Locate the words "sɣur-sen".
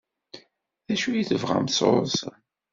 1.77-2.37